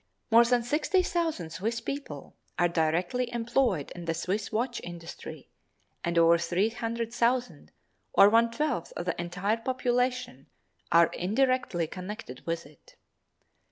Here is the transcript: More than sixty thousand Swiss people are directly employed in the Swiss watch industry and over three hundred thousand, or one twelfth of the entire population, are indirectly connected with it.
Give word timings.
More 0.31 0.43
than 0.45 0.63
sixty 0.63 1.03
thousand 1.03 1.51
Swiss 1.51 1.79
people 1.79 2.35
are 2.57 2.67
directly 2.67 3.31
employed 3.31 3.91
in 3.91 4.05
the 4.05 4.15
Swiss 4.15 4.51
watch 4.51 4.81
industry 4.83 5.51
and 6.03 6.17
over 6.17 6.39
three 6.39 6.69
hundred 6.69 7.13
thousand, 7.13 7.71
or 8.11 8.27
one 8.27 8.49
twelfth 8.49 8.91
of 8.95 9.05
the 9.05 9.21
entire 9.21 9.57
population, 9.57 10.47
are 10.91 11.11
indirectly 11.13 11.85
connected 11.85 12.43
with 12.47 12.65
it. 12.65 12.95